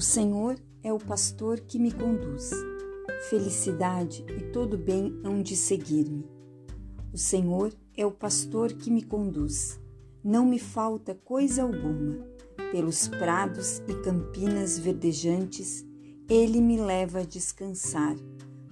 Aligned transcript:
O 0.00 0.02
Senhor 0.02 0.56
é 0.82 0.90
o 0.90 0.98
pastor 0.98 1.60
que 1.60 1.78
me 1.78 1.92
conduz. 1.92 2.52
Felicidade 3.28 4.24
e 4.34 4.44
todo 4.50 4.78
bem 4.78 5.20
hão 5.22 5.42
de 5.42 5.54
seguir-me. 5.54 6.24
O 7.12 7.18
Senhor 7.18 7.70
é 7.94 8.06
o 8.06 8.10
pastor 8.10 8.72
que 8.72 8.90
me 8.90 9.02
conduz. 9.02 9.78
Não 10.24 10.46
me 10.46 10.58
falta 10.58 11.14
coisa 11.14 11.64
alguma. 11.64 12.16
Pelos 12.72 13.08
prados 13.08 13.82
e 13.86 13.92
campinas 14.02 14.78
verdejantes, 14.78 15.84
ele 16.30 16.62
me 16.62 16.80
leva 16.80 17.18
a 17.18 17.24
descansar. 17.24 18.16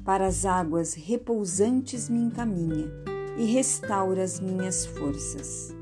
Para 0.06 0.28
as 0.28 0.46
águas 0.46 0.94
repousantes 0.94 2.08
me 2.08 2.20
encaminha 2.20 2.90
e 3.36 3.44
restaura 3.44 4.24
as 4.24 4.40
minhas 4.40 4.86
forças. 4.86 5.76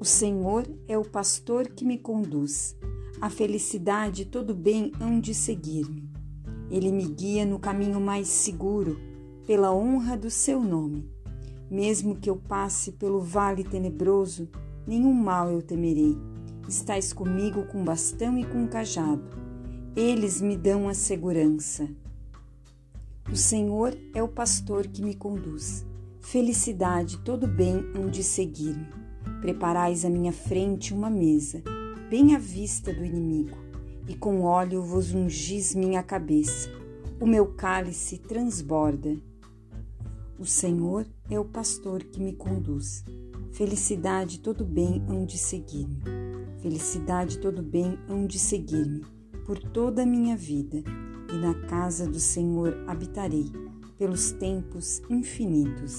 O 0.00 0.04
Senhor 0.06 0.66
é 0.88 0.96
o 0.96 1.04
pastor 1.04 1.68
que 1.68 1.84
me 1.84 1.98
conduz. 1.98 2.74
A 3.20 3.30
felicidade 3.30 4.22
e 4.22 4.24
todo 4.24 4.54
bem 4.54 4.92
hão 5.00 5.20
de 5.20 5.34
seguir-me. 5.34 6.10
Ele 6.70 6.90
me 6.90 7.04
guia 7.04 7.46
no 7.46 7.58
caminho 7.58 8.00
mais 8.00 8.26
seguro, 8.28 8.98
pela 9.46 9.72
honra 9.72 10.16
do 10.16 10.30
seu 10.30 10.60
nome. 10.60 11.08
Mesmo 11.70 12.16
que 12.16 12.28
eu 12.28 12.36
passe 12.36 12.92
pelo 12.92 13.20
vale 13.20 13.62
tenebroso, 13.62 14.48
nenhum 14.86 15.12
mal 15.12 15.50
eu 15.50 15.62
temerei. 15.62 16.16
Estás 16.68 17.12
comigo 17.12 17.64
com 17.66 17.84
bastão 17.84 18.38
e 18.38 18.44
com 18.44 18.66
cajado. 18.66 19.24
Eles 19.94 20.40
me 20.40 20.56
dão 20.56 20.88
a 20.88 20.94
segurança. 20.94 21.88
O 23.30 23.36
Senhor 23.36 23.96
é 24.14 24.22
o 24.22 24.28
pastor 24.28 24.86
que 24.86 25.02
me 25.02 25.14
conduz. 25.14 25.86
Felicidade, 26.20 27.18
todo 27.18 27.46
bem 27.46 27.84
hão 27.94 28.08
de 28.08 28.22
seguir-me. 28.22 28.88
Preparais 29.40 30.04
à 30.04 30.10
minha 30.10 30.32
frente 30.32 30.92
uma 30.92 31.10
mesa 31.10 31.62
bem 32.14 32.32
à 32.32 32.38
vista 32.38 32.94
do 32.94 33.04
inimigo, 33.04 33.58
e 34.06 34.14
com 34.14 34.42
óleo 34.42 34.80
vos 34.80 35.12
ungis 35.12 35.74
minha 35.74 36.00
cabeça. 36.00 36.70
O 37.20 37.26
meu 37.26 37.44
cálice 37.44 38.18
transborda. 38.18 39.16
O 40.38 40.46
Senhor 40.46 41.08
é 41.28 41.40
o 41.40 41.44
pastor 41.44 42.04
que 42.04 42.22
me 42.22 42.32
conduz. 42.32 43.04
Felicidade 43.50 44.38
todo 44.38 44.64
bem 44.64 45.04
hão 45.08 45.26
de 45.26 45.36
seguir-me. 45.36 46.00
Felicidade 46.62 47.38
todo 47.38 47.60
bem 47.60 47.98
hão 48.08 48.28
de 48.28 48.38
seguir-me 48.38 49.04
por 49.44 49.58
toda 49.58 50.04
a 50.04 50.06
minha 50.06 50.36
vida, 50.36 50.84
e 51.32 51.36
na 51.36 51.66
casa 51.66 52.06
do 52.06 52.20
Senhor 52.20 52.84
habitarei 52.86 53.50
pelos 53.98 54.30
tempos 54.30 55.02
infinitos. 55.10 55.98